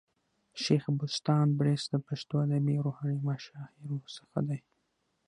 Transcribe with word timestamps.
شېخ 0.61 0.83
بُستان 0.97 1.47
بړیڅ 1.59 1.83
د 1.89 1.95
پښتو 2.07 2.33
ادبي 2.45 2.73
او 2.77 2.83
روحاني 2.87 3.17
مشاهيرو 3.27 3.97
څخه 4.17 4.39
دئ. 4.47 4.59